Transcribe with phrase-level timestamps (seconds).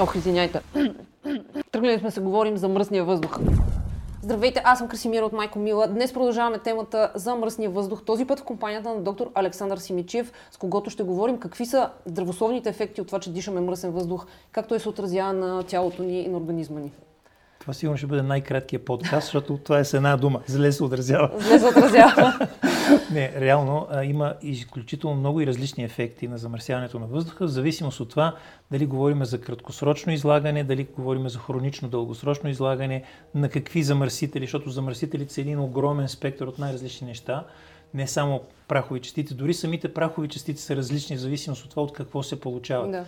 [0.00, 0.60] Ох, извиняйте.
[1.72, 3.38] Тръгнали сме се говорим за мръсния въздух.
[4.22, 5.86] Здравейте, аз съм Красимира от Майко Мила.
[5.88, 8.02] Днес продължаваме темата за мръсния въздух.
[8.04, 12.68] Този път в компанията на доктор Александър Симичев, с когото ще говорим какви са здравословните
[12.68, 16.28] ефекти от това, че дишаме мръсен въздух, как той се отразява на тялото ни и
[16.28, 16.92] на организма ни.
[17.60, 20.40] Това сигурно ще бъде най-краткият подкаст, защото това е с една дума.
[20.46, 21.30] Зле се отразява.
[21.38, 22.48] Зле се отразява.
[23.12, 28.00] Не, реално а, има изключително много и различни ефекти на замърсяването на въздуха, в зависимост
[28.00, 28.36] от това
[28.70, 33.02] дали говорим за краткосрочно излагане, дали говорим за хронично дългосрочно излагане,
[33.34, 37.44] на какви замърсители, защото замърсителите са един огромен спектър от най-различни неща,
[37.94, 41.92] не само прахови частици, дори самите прахови частици са различни в зависимост от това от
[41.92, 42.90] какво се получават.
[42.90, 43.04] Да.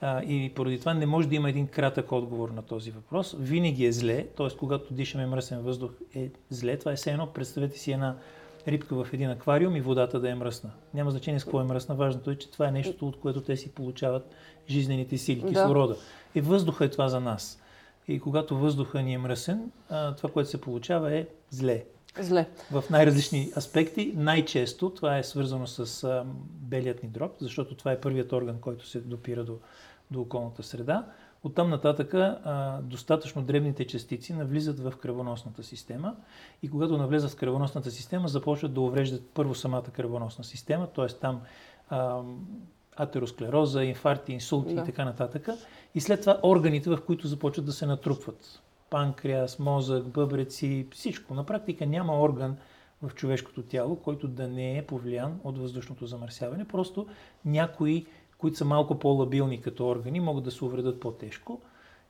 [0.00, 3.36] А, и поради това не може да има един кратък отговор на този въпрос.
[3.38, 4.56] Винаги е зле, т.е.
[4.58, 6.78] когато дишаме мръсен въздух е зле.
[6.78, 8.16] Това е все едно, представете си една
[8.68, 10.70] рибка в един аквариум и водата да е мръсна.
[10.94, 11.94] Няма значение с какво е мръсна.
[11.94, 14.34] Важното е, че това е нещо, от което те си получават
[14.68, 15.94] жизнените сили, кислорода.
[15.94, 16.00] Да.
[16.34, 17.60] И въздуха е това за нас.
[18.08, 21.84] И когато въздуха ни е мръсен, това, което се получава е зле.
[22.20, 22.48] Зле.
[22.70, 24.12] В най-различни аспекти.
[24.16, 29.00] Най-често това е свързано с белият ни дроб, защото това е първият орган, който се
[29.00, 29.58] допира до,
[30.10, 31.06] до околната среда.
[31.44, 32.14] Оттам нататък
[32.82, 36.16] достатъчно дребните частици навлизат в кръвоносната система
[36.62, 41.06] и когато навлезат в кръвоносната система, започват да увреждат първо самата кръвоносна система, т.е.
[41.06, 41.40] там
[41.88, 42.20] а,
[42.96, 44.80] атеросклероза, инфаркти, инсулти да.
[44.80, 45.48] и така нататък.
[45.94, 48.62] И след това органите, в които започват да се натрупват.
[48.90, 51.34] Панкреас, мозък, бъбреци, всичко.
[51.34, 52.56] На практика няма орган
[53.02, 56.64] в човешкото тяло, който да не е повлиян от въздушното замърсяване.
[56.64, 57.06] Просто
[57.44, 58.06] някои
[58.42, 61.60] които са малко по-лабилни като органи, могат да се увредят по-тежко.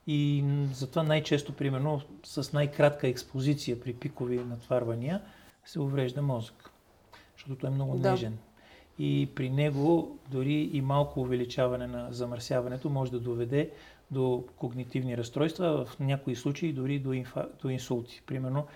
[0.07, 5.21] И затова най-често, примерно, с най-кратка експозиция при пикови натварвания
[5.65, 6.71] се уврежда мозък,
[7.37, 8.11] защото той е много да.
[8.11, 8.39] нежен.
[8.99, 13.71] И при него дори и малко увеличаване на замърсяването може да доведе
[14.11, 18.23] до когнитивни разстройства, в някои случаи дори до, инфа, до инсулти.
[18.27, 18.67] Примерно,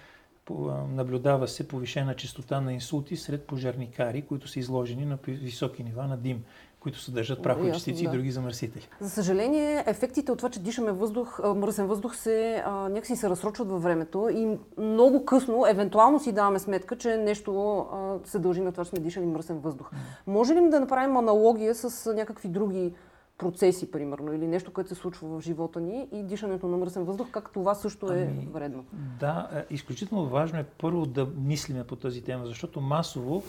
[0.88, 6.16] наблюдава се повишена частота на инсулти сред пожарникари, които са изложени на високи нива на
[6.16, 6.44] дим
[6.81, 8.10] които съдържат прахови частици да.
[8.10, 8.88] и други замърсители.
[9.00, 13.69] За съжаление, ефектите от това, че дишаме въздух, мръсен въздух, се, а, някакси се разсрочват
[13.69, 18.72] във времето и много късно, евентуално си даваме сметка, че нещо а, се дължи на
[18.72, 19.91] това, че сме дишали мръсен въздух.
[20.26, 22.92] Може ли да направим аналогия с някакви други
[23.38, 27.31] процеси, примерно, или нещо, което се случва в живота ни и дишането на мръсен въздух,
[27.31, 28.84] как това също е ами, вредно?
[29.20, 33.42] Да, е, изключително важно е първо да мислиме по тази тема, защото масово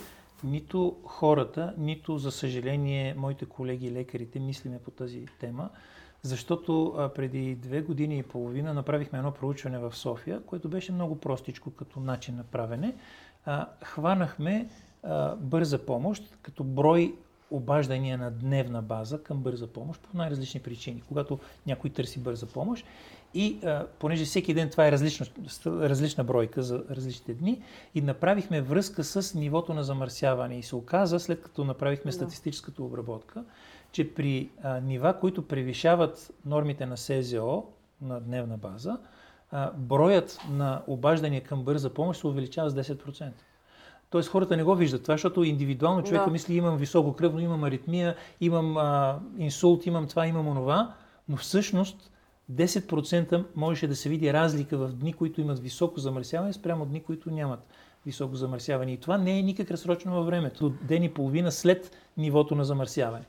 [0.44, 5.70] нито хората, нито, за съжаление, моите колеги лекарите мислиме по тази тема,
[6.22, 11.72] защото преди две години и половина направихме едно проучване в София, което беше много простичко
[11.72, 12.96] като начин на правене.
[13.84, 14.70] Хванахме
[15.38, 17.16] бърза помощ като брой
[17.52, 21.04] обаждания на дневна база към бърза помощ по най-различни причини.
[21.08, 22.86] Когато някой търси бърза помощ
[23.34, 25.26] и а, понеже всеки ден това е различно,
[25.66, 27.62] различна бройка за различните дни,
[27.96, 30.60] и направихме връзка с нивото на замърсяване.
[30.60, 33.44] И се оказа, след като направихме статистическата обработка,
[33.92, 37.64] че при а, нива, които превишават нормите на СЗО
[38.02, 38.98] на дневна база,
[39.52, 43.32] а, броят на обаждания към бърза помощ се увеличава с 10%.
[44.10, 46.32] Тоест хората не го виждат това, защото индивидуално човека да.
[46.32, 50.94] мисли, имам високо кръвно, имам аритмия, имам а, инсулт, имам това, имам онова,
[51.30, 52.12] но всъщност
[52.52, 57.32] 10% можеше да се види разлика в дни, които имат високо замърсяване, спрямо дни, които
[57.32, 57.68] нямат
[58.06, 58.92] високо замърсяване.
[58.92, 60.70] И това не е никак разсрочено във времето.
[60.70, 63.26] Ден и половина след нивото на замърсяване.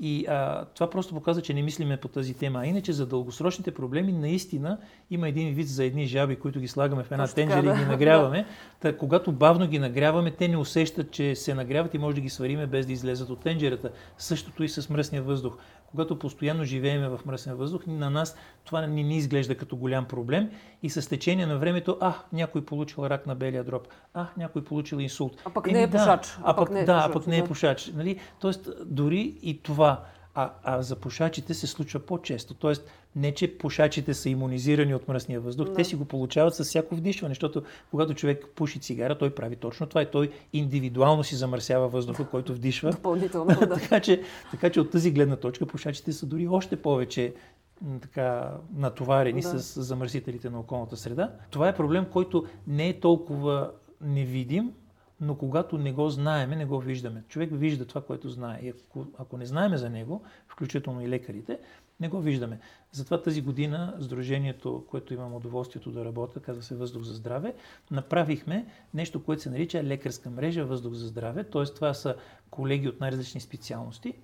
[0.00, 2.60] И а, това просто показва, че не мислиме по тази тема.
[2.60, 4.78] А иначе за дългосрочните проблеми наистина
[5.10, 7.70] има един вид за едни жаби, които ги слагаме в една тенджера да.
[7.70, 8.46] и ги нагряваме.
[8.80, 12.28] Та, когато бавно ги нагряваме, те не усещат, че се нагряват и може да ги
[12.28, 13.90] свариме без да излезат от тенджерата.
[14.18, 15.56] Същото и с мръсния въздух
[15.90, 20.50] когато постоянно живееме в мръсен въздух, на нас това не ни изглежда като голям проблем
[20.82, 24.96] и с течение на времето, а, някой получил рак на белия дроб, а, някой получил
[24.96, 25.42] инсулт.
[25.44, 26.26] А пък Еми, не е пушач.
[26.26, 27.92] Да, а, пък, не е да, пушач, а пък не е пушач.
[27.94, 28.20] Нали?
[28.40, 30.04] Тоест, дори и това
[30.36, 32.54] а, а за пушачите се случва по-често.
[32.54, 35.74] Тоест, не че пушачите са иммунизирани от мръсния въздух, да.
[35.74, 39.86] те си го получават с всяко вдишване, защото когато човек пуши цигара, той прави точно
[39.86, 42.90] това и той индивидуално си замърсява въздуха, който вдишва.
[42.90, 43.74] Допълнително, да.
[43.74, 47.34] така, че, така че от тази гледна точка пушачите са дори още повече
[48.02, 49.60] така натоварени да.
[49.60, 51.32] с замърсителите на околната среда.
[51.50, 54.72] Това е проблем, който не е толкова невидим,
[55.20, 57.22] но когато не го знаеме, не го виждаме.
[57.28, 58.60] Човек вижда това, което знае.
[58.62, 61.58] И ако, ако не знаеме за него, включително и лекарите,
[62.00, 62.58] не го виждаме.
[62.92, 67.54] Затова тази година Сдружението, което имам удоволствието да работя, казва се Въздух за здраве,
[67.90, 71.44] направихме нещо, което се нарича лекарска мрежа Въздух за здраве.
[71.44, 71.64] Т.е.
[71.64, 72.14] това са
[72.50, 74.14] колеги от най-различни специалности,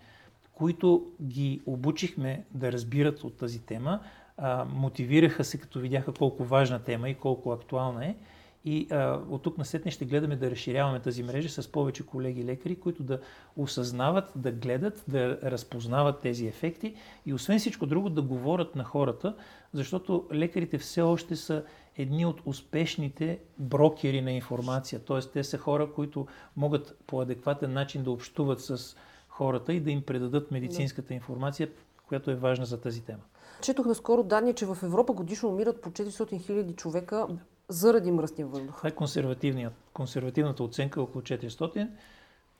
[0.53, 4.01] които ги обучихме да разбират от тази тема,
[4.37, 8.17] а, мотивираха се, като видяха колко важна тема и колко актуална е.
[8.65, 12.45] И а, от тук на сетне ще гледаме да разширяваме тази мрежа с повече колеги
[12.45, 13.21] лекари, които да
[13.57, 16.95] осъзнават, да гледат, да разпознават тези ефекти
[17.27, 19.37] и освен всичко друго да говорят на хората,
[19.73, 21.65] защото лекарите все още са
[21.97, 25.01] едни от успешните брокери на информация.
[25.01, 25.21] Т.е.
[25.21, 26.27] те са хора, които
[26.57, 28.97] могат по адекватен начин да общуват с
[29.29, 31.69] хората и да им предадат медицинската информация,
[32.09, 33.23] която е важна за тази тема.
[33.63, 37.27] Четох наскоро данни, че в Европа годишно умират по 400 000 човека
[37.73, 38.77] заради мръсния въздух.
[38.77, 38.93] Това е
[39.93, 41.89] консервативната оценка около 400.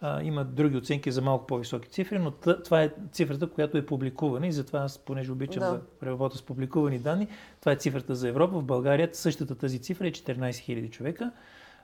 [0.01, 2.31] А, има други оценки за малко по-високи цифри, но
[2.65, 6.43] това е цифрата, която е публикувана и затова аз, понеже обичам да, да работя с
[6.43, 7.29] публикувани данни,
[7.61, 8.59] това е цифрата за Европа.
[8.59, 11.33] В България същата тази цифра е 14 000 човека.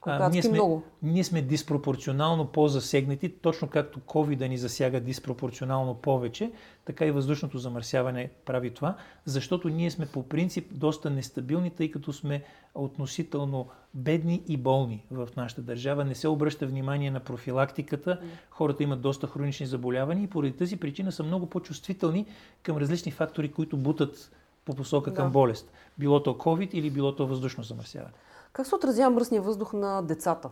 [0.07, 0.83] А, ние, сме, много.
[1.03, 6.53] ние сме диспропорционално по-засегнати, точно както COVID да ни засяга диспропорционално повече,
[6.85, 12.13] така и въздушното замърсяване прави това, защото ние сме по принцип доста нестабилни, тъй като
[12.13, 12.43] сме
[12.75, 16.05] относително бедни и болни в нашата държава.
[16.05, 21.13] Не се обръща внимание на профилактиката, хората имат доста хронични заболявания и поради тази причина
[21.13, 22.27] са много по-чувствителни
[22.63, 24.31] към различни фактори, които бутат
[24.65, 25.17] по посока да.
[25.17, 25.73] към болест.
[25.99, 28.13] Било то COVID или било то въздушно замърсяване.
[28.59, 30.51] Как се отразява мръсния въздух на децата?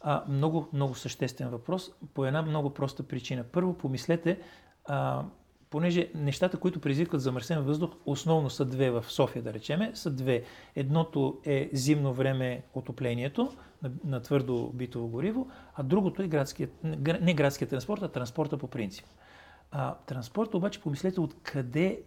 [0.00, 3.44] А, много, много съществен въпрос по една много проста причина.
[3.52, 4.40] Първо, помислете,
[4.84, 5.22] а,
[5.70, 10.42] понеже нещата, които предизвикват замърсен въздух, основно са две в София, да речеме, са две.
[10.76, 13.52] Едното е зимно време отоплението
[13.82, 16.72] на, на твърдо битово гориво, а другото е градският,
[17.20, 19.06] не градският транспорт, а транспорта по принцип.
[19.70, 22.02] А, транспорт обаче помислете откъде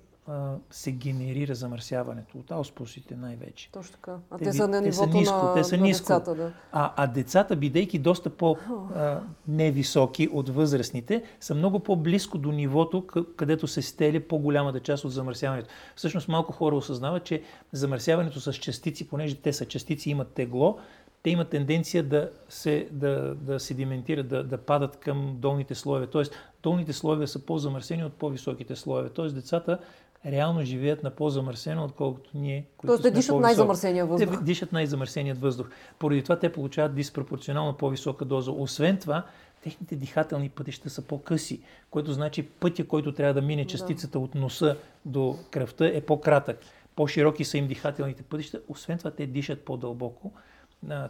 [0.70, 3.72] се генерира замърсяването от ауспусите най-вече.
[3.72, 4.16] Точно така.
[4.32, 6.04] А те, те са на нивото те са ниско, на, те са на ниско.
[6.04, 6.36] децата.
[6.36, 6.54] Да.
[6.72, 13.82] А, а децата, бидейки доста по-невисоки от възрастните, са много по-близко до нивото, където се
[13.82, 15.70] стели по-голямата част от замърсяването.
[15.96, 17.42] Всъщност малко хора осъзнават, че
[17.72, 20.78] замърсяването с частици, понеже те са частици, имат тегло,
[21.24, 26.08] те имат тенденция да се да, да седиментират, да, да падат към долните слоеве.
[26.08, 26.34] Тоест,
[26.64, 29.10] долните слоеве са по-замърсени от по-високите слоеве.
[29.10, 29.80] Тоест, децата
[30.26, 32.66] реално живеят на по-замърсено, отколкото ние.
[32.78, 34.38] Които Тоест те дишат най-замърсения въздух.
[34.40, 35.70] Те дишат най-замърсеният въздух.
[36.00, 38.52] Поради това те получават диспропорционално по-висока доза.
[38.52, 39.26] Освен това,
[39.64, 44.20] техните дихателни пътища са по-къси, което значи пътя, който трябва да мине частицата да.
[44.20, 46.60] от носа до кръвта е по-кратък.
[46.96, 48.62] По-широки са им дихателните пътища.
[48.68, 50.32] Освен това, те дишат по-дълбоко.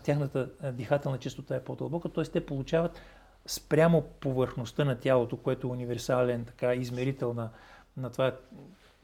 [0.04, 2.24] Тяхната дихателна частота е по-дълбока, т.е.
[2.24, 3.02] те получават
[3.46, 7.50] спрямо повърхността на тялото, което е универсален така, измерител на,
[7.98, 8.32] на това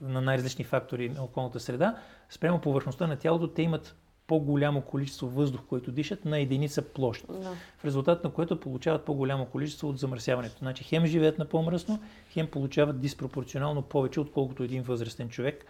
[0.01, 1.97] на най-различни фактори на околната среда,
[2.29, 3.95] спрямо повърхността на тялото, те имат
[4.27, 7.27] по-голямо количество въздух, който дишат на единица площ.
[7.27, 7.53] No.
[7.77, 10.57] В резултат на което получават по-голямо количество от замърсяването.
[10.59, 11.99] Значи хем живеят на по-мръсно,
[12.29, 15.65] хем получават диспропорционално повече, отколкото един възрастен човек.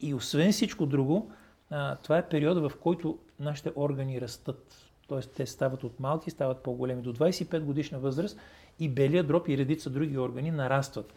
[0.00, 1.32] И освен всичко друго,
[1.70, 4.76] а, това е периода, в който нашите органи растат.
[5.08, 7.02] Тоест те стават от малки, стават по-големи.
[7.02, 8.38] До 25 годишна възраст
[8.80, 11.14] и белия дроб и редица други органи нарастват.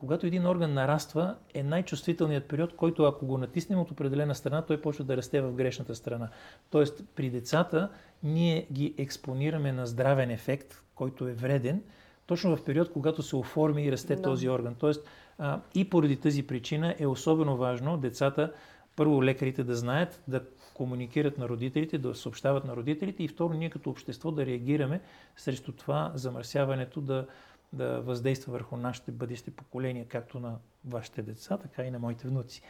[0.00, 4.80] Когато един орган нараства, е най-чувствителният период, който ако го натиснем от определена страна, той
[4.80, 6.28] почва да расте в грешната страна.
[6.70, 7.88] Тоест, при децата
[8.22, 11.82] ние ги експонираме на здравен ефект, който е вреден,
[12.26, 14.22] точно в период, когато се оформи и расте да.
[14.22, 14.74] този орган.
[14.74, 18.52] Тоест, а, и поради тази причина е особено важно децата,
[18.96, 20.40] първо лекарите да знаят, да
[20.74, 25.00] комуникират на родителите, да съобщават на родителите и второ ние като общество да реагираме
[25.36, 27.26] срещу това замърсяването да,
[27.72, 32.62] да въздейства върху нашите бъдещи поколения, както на вашите деца, така и на моите внуци.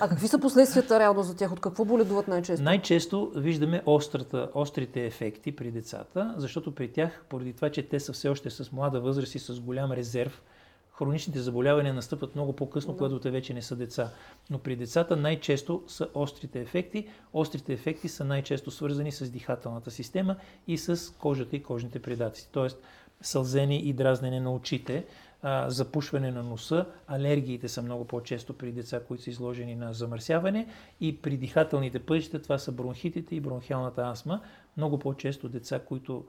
[0.00, 1.52] А какви са последствията реално за тях?
[1.52, 2.64] От какво боледуват най-често?
[2.64, 8.12] Най-често виждаме острата, острите ефекти при децата, защото при тях, поради това, че те са
[8.12, 10.42] все още с млада възраст и с голям резерв,
[11.00, 12.98] хроничните заболявания настъпват много по-късно, да.
[12.98, 14.10] когато те вече не са деца.
[14.50, 17.08] Но при децата най-често са острите ефекти.
[17.32, 22.48] Острите ефекти са най-често свързани с дихателната система и с кожата и кожните предаци.
[22.52, 22.82] Тоест,
[23.22, 25.06] сълзени и дразнене на очите,
[25.66, 26.86] запушване на носа.
[27.06, 30.66] Алергиите са много по-често при деца, които са изложени на замърсяване
[31.00, 34.40] и при дихателните пътища това са бронхитите и бронхиалната астма.
[34.76, 36.24] Много по-често деца, които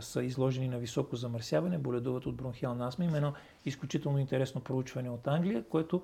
[0.00, 3.04] са изложени на високо замърсяване, боледуват от бронхиална астма.
[3.04, 3.32] Има едно
[3.64, 6.02] изключително интересно проучване от Англия, което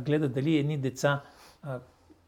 [0.00, 1.22] гледа дали едни деца,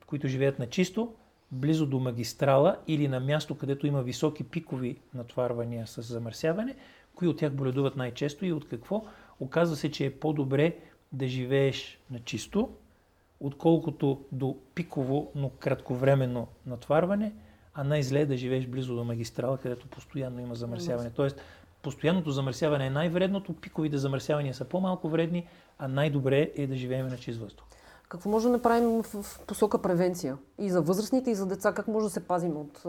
[0.06, 1.14] които живеят на чисто,
[1.52, 6.76] близо до магистрала или на място, където има високи пикови натварвания с замърсяване,
[7.14, 9.04] кои от тях боледуват най-често и от какво.
[9.40, 10.76] Оказва се, че е по-добре
[11.12, 12.68] да живееш на чисто,
[13.40, 17.32] отколкото до пиково, но кратковременно натварване,
[17.74, 21.10] а най-зле е да живееш близо до магистрала, където постоянно има замърсяване.
[21.10, 21.40] Тоест,
[21.82, 25.46] постоянното замърсяване е най-вредното, пиковите замърсявания са по-малко вредни,
[25.78, 27.66] а най-добре е да живеем на чист въздух.
[28.08, 30.38] Какво може да направим в посока превенция?
[30.58, 32.82] И за възрастните, и за деца, как може да се пазим от...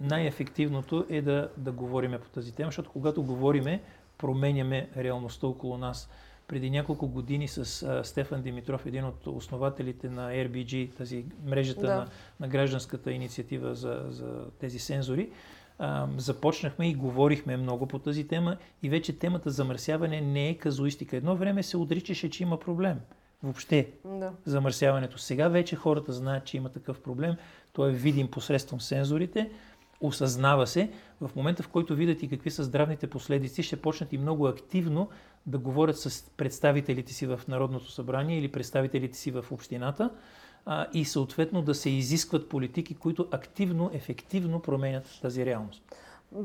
[0.00, 3.82] Най-ефективното е да, да говориме по тази тема, защото когато говориме,
[4.18, 6.08] променяме реалността около нас.
[6.48, 11.94] Преди няколко години с а, Стефан Димитров, един от основателите на RBG, тази мрежата да.
[11.94, 12.06] на,
[12.40, 15.30] на гражданската инициатива за, за тези сензори,
[15.78, 21.16] а, започнахме и говорихме много по тази тема и вече темата замърсяване не е казуистика.
[21.16, 23.00] Едно време се отричаше, че има проблем.
[23.42, 24.32] Въобще да.
[24.44, 25.18] замърсяването.
[25.18, 27.36] Сега вече хората знаят, че има такъв проблем.
[27.72, 29.50] Той е видим посредством сензорите
[30.00, 30.90] осъзнава се,
[31.20, 35.08] в момента в който видят и какви са здравните последици, ще почнат и много активно
[35.46, 40.10] да говорят с представителите си в Народното събрание или представителите си в общината
[40.66, 45.82] а, и съответно да се изискват политики, които активно, ефективно променят тази реалност.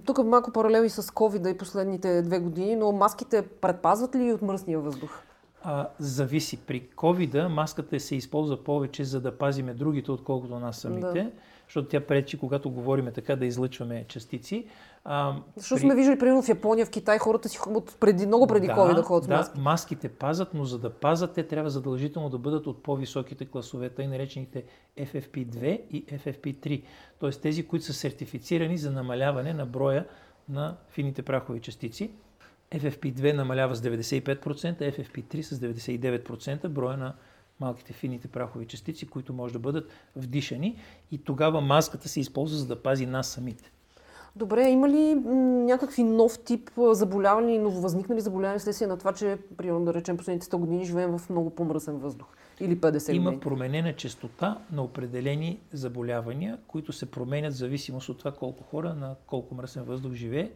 [0.05, 4.79] Тук малко паралели с COVID и последните две години, но маските предпазват ли от мръсния
[4.79, 5.21] въздух?
[5.63, 6.57] А, зависи.
[6.57, 11.23] При COVID маската се използва повече, за да пазиме другите, отколкото нас самите.
[11.23, 11.31] Да
[11.73, 14.67] защото тя пречи, когато говориме така, да излъчваме частици.
[15.03, 15.87] А, Защото при...
[15.87, 18.95] сме виждали, примерно в Япония, в Китай, хората си ходят преди, много преди да, COVID
[18.95, 19.59] да ходят с маски.
[19.59, 24.07] Маските пазят, но за да пазят, те трябва задължително да бъдат от по-високите класове, тъй
[24.07, 24.63] наречените
[24.99, 26.83] FFP2 и FFP3.
[27.19, 30.05] Тоест тези, които са сертифицирани за намаляване на броя
[30.49, 32.11] на фините прахови частици.
[32.71, 37.13] FFP2 намалява с 95%, FFP3 с 99% броя на
[37.59, 40.77] малките фините прахови частици, които може да бъдат вдишани
[41.11, 43.71] и тогава маската се използва за да пази нас самите.
[44.35, 45.15] Добре, има ли
[45.65, 50.57] някакви нов тип заболявания нововъзникнали заболявания следствие на това, че, примерно да речем, последните 100
[50.57, 52.27] години живеем в много по-мръсен въздух?
[52.59, 53.17] Или 50 години?
[53.17, 58.93] Има променена частота на определени заболявания, които се променят в зависимост от това колко хора
[58.93, 60.51] на колко мръсен въздух живее.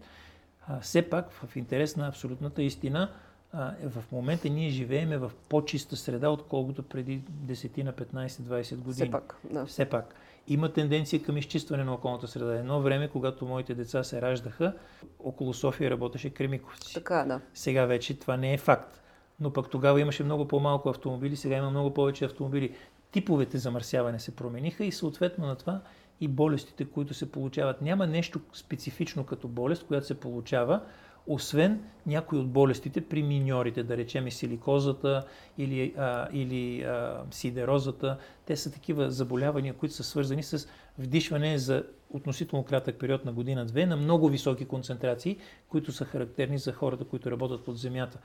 [0.82, 3.10] все пак, в интерес на абсолютната истина,
[3.54, 8.94] а, в момента ние живееме в по-чиста среда, отколкото преди 10 на 15-20 години.
[8.94, 9.66] Все пак, да.
[9.66, 10.16] Все пак.
[10.48, 12.56] Има тенденция към изчистване на околната среда.
[12.56, 14.74] Едно време, когато моите деца се раждаха,
[15.20, 16.94] около София работеше Кремиковци.
[16.94, 17.42] Така, да.
[17.54, 19.02] Сега вече това не е факт.
[19.40, 22.76] Но пък тогава имаше много по-малко автомобили, сега има много повече автомобили.
[23.12, 25.82] Типовете замърсяване се промениха и съответно на това
[26.22, 27.82] и болестите, които се получават.
[27.82, 30.82] Няма нещо специфично като болест, която се получава,
[31.28, 35.26] освен някои от болестите при миньорите, да речем силикозата
[35.58, 38.18] или, а, или а, сидерозата.
[38.46, 40.68] Те са такива заболявания, които са свързани с
[40.98, 45.38] вдишване за относително кратък период на година-две на много високи концентрации,
[45.70, 48.20] които са характерни за хората, които работят под земята.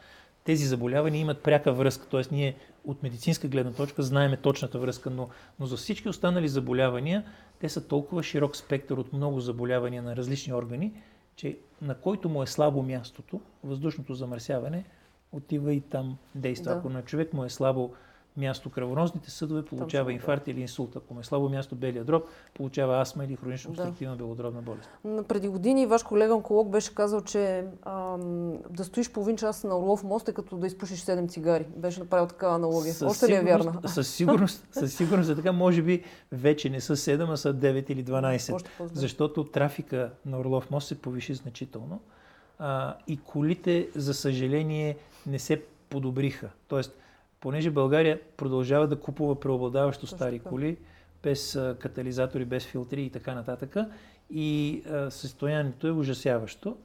[0.44, 2.23] Тези заболявания имат пряка връзка, т.е.
[2.32, 5.28] ние от медицинска гледна точка знаеме точната връзка, но,
[5.61, 7.25] но за всички останали заболявания
[7.61, 10.92] те са толкова широк спектър от много заболявания на различни органи,
[11.37, 14.85] че на който му е слабо мястото, въздушното замърсяване,
[15.33, 16.73] отива и там действа.
[16.73, 16.79] Да.
[16.79, 17.95] Ако на човек му е слабо
[18.37, 20.51] място кръвоносните съдове, получава Точно, инфаркт да.
[20.51, 20.97] или инсулт.
[20.97, 22.25] Ако му е слабо място белия дроб,
[22.55, 24.19] получава астма или хронично обструктивна да.
[24.19, 24.89] белодробна болест.
[25.29, 30.05] Преди години ваш колега онколог беше казал, че ам, да стоиш половин час на Орлов
[30.05, 31.67] мост е като да изпушиш 7 цигари.
[31.77, 32.95] Беше направил такава аналогия.
[32.95, 33.81] Със Още ли е вярна?
[33.87, 35.53] Със сигурност, със сигурност е така.
[35.53, 38.67] Може би вече не са 7, а са 9 или 12.
[38.93, 42.01] Защото трафика на Орлов мост се повиши значително.
[42.59, 44.97] А, и колите, за съжаление,
[45.27, 46.51] не се подобриха.
[46.69, 46.97] Тоест,
[47.42, 50.76] понеже България продължава да купува преобладаващо стари коли,
[51.22, 53.76] без катализатори, без филтри и така нататък.
[54.30, 56.76] И а, състоянието е ужасяващо.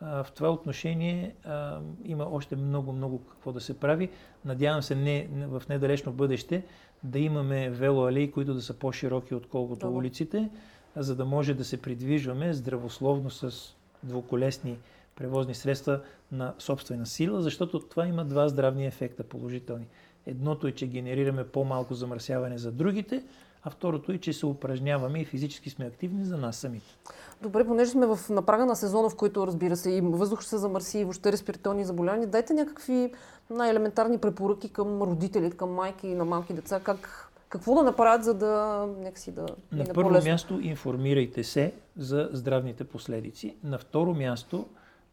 [0.00, 4.10] А, в това отношение а, има още много-много какво да се прави.
[4.44, 6.64] Надявам се не, в недалечно бъдеще
[7.02, 9.96] да имаме велоалеи, които да са по-широки отколкото Добре.
[9.96, 10.50] улиците,
[10.96, 14.78] за да може да се придвижваме здравословно с двуколесни
[15.16, 16.00] превозни средства
[16.32, 19.86] на собствена сила, защото това има два здравни ефекта положителни.
[20.26, 23.24] Едното е, че генерираме по-малко замърсяване за другите,
[23.62, 26.96] а второто е, че се упражняваме и физически сме активни за нас самите.
[27.42, 30.98] Добре, понеже сме в напрага на сезона, в който разбира се и въздух се замърси,
[30.98, 33.12] и въобще респираторни заболявания, дайте някакви
[33.50, 37.25] най-елементарни препоръки към родители, към майки на малки деца, как,
[37.56, 40.30] какво да направят, за да някакси да На първо по-лесно.
[40.30, 43.56] място информирайте се за здравните последици.
[43.64, 44.66] На второ място,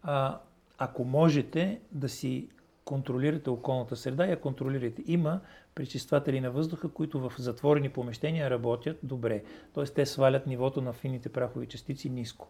[0.04, 0.40] а,
[0.78, 2.48] ако можете да си
[2.86, 5.04] контролирате околната среда я контролирате.
[5.08, 5.40] Има
[5.76, 9.44] пречистватели на въздуха, които в затворени помещения работят добре.
[9.74, 9.84] Т.е.
[9.84, 12.48] те свалят нивото на фините прахови частици ниско.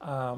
[0.00, 0.36] А,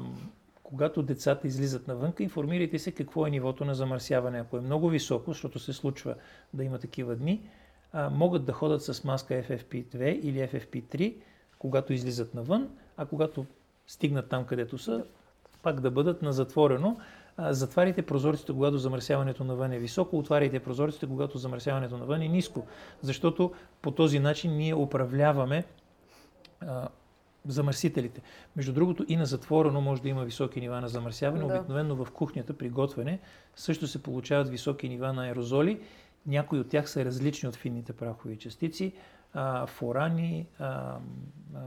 [0.63, 4.39] когато децата излизат навънка, информирайте се какво е нивото на замърсяване.
[4.39, 6.15] Ако е много високо, защото се случва
[6.53, 7.49] да има такива дни,
[7.93, 11.15] а, могат да ходят с маска FFP2 или FFP3,
[11.59, 13.45] когато излизат навън, а когато
[13.87, 15.03] стигнат там, където са,
[15.61, 16.97] пак да бъдат на затворено
[17.37, 22.65] затваряйте прозорците, когато замърсяването навън е високо, отваряйте прозорците, когато замърсяването навън е ниско.
[23.01, 25.63] Защото по този начин ние управляваме
[26.61, 26.87] а,
[27.47, 28.21] замърсителите.
[28.55, 31.47] Между другото и на затворено може да има високи нива на замърсяване.
[31.47, 31.53] Да.
[31.53, 33.19] Обикновено в кухнята при готвене
[33.55, 35.79] също се получават високи нива на аерозоли.
[36.27, 38.93] Някои от тях са различни от финните прахови частици.
[39.33, 40.97] А, форани, а,
[41.55, 41.59] а,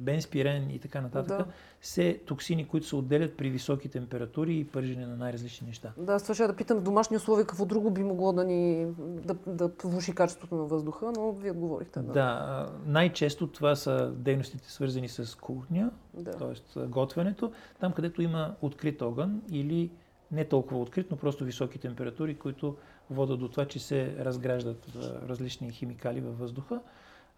[0.00, 1.46] бенспирен и така нататък, да.
[1.80, 5.92] се токсини, които се отделят при високи температури и пържене на най-различни неща.
[5.96, 9.36] Да, това ще да питам в домашни условия какво друго би могло да ни да,
[9.46, 12.00] да повуши качеството на въздуха, но вие отговорихте.
[12.00, 16.30] Да, да най-често това са дейностите свързани с кухня, да.
[16.30, 16.80] т.е.
[16.86, 19.90] готвенето, там където има открит огън или
[20.32, 22.76] не толкова открит, но просто високи температури, които
[23.10, 24.86] водят до това, че се разграждат
[25.28, 26.80] различни химикали във въздуха.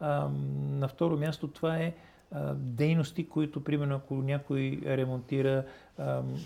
[0.00, 0.28] А,
[0.70, 1.94] на второ място това е
[2.54, 5.64] дейности, които, примерно, ако някой ремонтира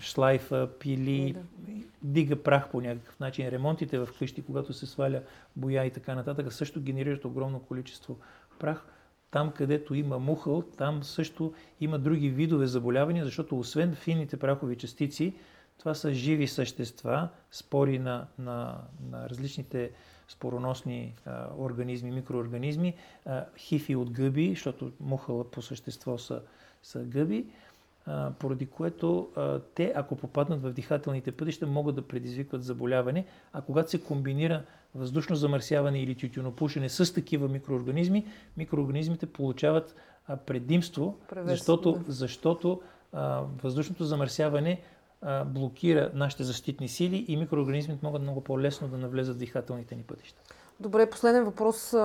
[0.01, 1.73] шлайфа, пили, да.
[2.01, 5.21] дига прах по някакъв начин, ремонтите в къщи, когато се сваля
[5.55, 8.17] боя и така нататък, също генерират огромно количество
[8.59, 8.85] прах.
[9.31, 15.33] Там, където има мухъл, там също има други видове заболявания, защото освен финните прахови частици,
[15.81, 18.77] това са живи същества, спори на, на,
[19.11, 19.91] на различните
[20.27, 22.95] спороносни а, организми, микроорганизми,
[23.25, 26.41] а, хифи от гъби, защото мухала по същество са,
[26.83, 27.45] са гъби,
[28.05, 33.61] а, поради което а, те, ако попаднат в дихателните пътища, могат да предизвикват заболяване, а
[33.61, 34.63] когато се комбинира
[34.95, 38.25] въздушно замърсяване или тютюнопушене с такива микроорганизми,
[38.57, 39.95] микроорганизмите получават
[40.27, 42.11] а, предимство, Превес, защото, да.
[42.11, 42.81] защото
[43.13, 44.81] а, въздушното замърсяване
[45.45, 50.41] блокира нашите защитни сили и микроорганизмите могат много по-лесно да навлезат в дихателните ни пътища.
[50.79, 51.95] Добре, последен въпрос.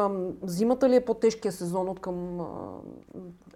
[0.43, 2.47] Зимата ли е по-тежкия сезон от към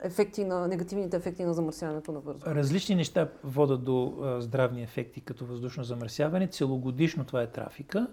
[0.02, 2.54] ефекти на, негативните ефекти на замърсяването на въздуха?
[2.54, 6.46] Различни неща водят до здравни ефекти, като въздушно замърсяване.
[6.46, 8.06] Целогодишно това е трафика.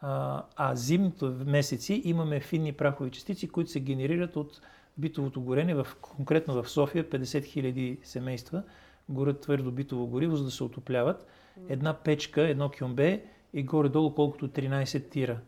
[0.00, 4.60] А зимните месеци имаме финни прахови частици, които се генерират от
[4.98, 8.62] битовото горене, в, конкретно в София 50 000 семейства
[9.08, 11.26] горят твърдо битово гориво, за да се отопляват.
[11.68, 15.38] Една печка, едно кюмбе и горе-долу колкото 13 тира.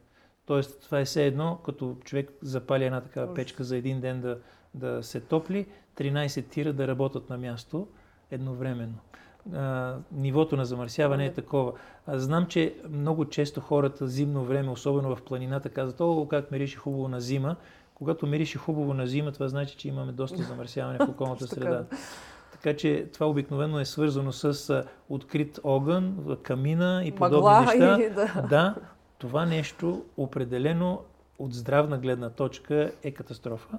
[0.47, 4.39] Тоест, това е все едно, като човек запали една такава печка за един ден да,
[4.75, 7.89] да се топли, 13 тира да работят на място
[8.31, 8.99] едновременно.
[9.55, 11.73] А, нивото на замърсяване е такова.
[12.07, 16.77] А, знам, че много често хората зимно време, особено в планината, казват, о, как мирише
[16.77, 17.57] хубаво на зима.
[17.95, 21.85] Когато мирише хубаво на зима, това значи, че имаме доста замърсяване в околната среда.
[22.63, 27.99] Така че това обикновено е свързано с открит огън, камина и подобни Магла неща.
[28.01, 28.47] И, да.
[28.51, 28.75] да,
[29.19, 31.03] това нещо определено
[31.39, 33.79] от здравна гледна точка е катастрофа.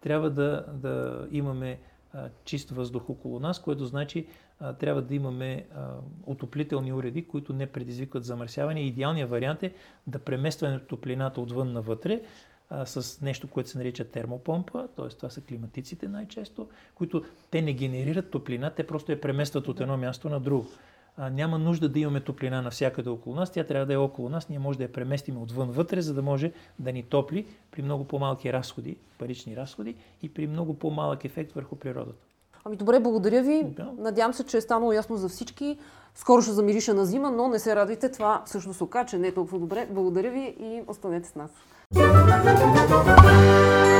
[0.00, 1.78] Трябва да, да имаме
[2.14, 4.26] а, чист въздух около нас, което значи
[4.60, 5.88] а, трябва да имаме а,
[6.26, 8.80] отоплителни уреди, които не предизвикват замърсяване.
[8.80, 9.74] Идеалният вариант е
[10.06, 12.22] да преместваме топлината отвън навътре,
[12.72, 15.08] а, с нещо, което се нарича термопомпа, т.е.
[15.08, 19.96] това са климатиците най-често, които те не генерират топлина, те просто я преместват от едно
[19.96, 20.66] място на друго.
[21.16, 24.48] А, няма нужда да имаме топлина навсякъде около нас, тя трябва да е около нас,
[24.48, 28.04] ние може да я преместим отвън вътре, за да може да ни топли при много
[28.04, 32.24] по-малки разходи, парични разходи и при много по-малък ефект върху природата.
[32.64, 33.64] Ами добре, благодаря ви.
[33.64, 33.92] Да.
[33.98, 35.78] Надявам се, че е станало ясно за всички.
[36.14, 38.10] Скоро ще замириша на зима, но не се радвайте.
[38.10, 39.88] Това всъщност ока, че не е толкова добре.
[39.90, 41.50] Благодаря ви и останете с нас.
[42.40, 43.91] Música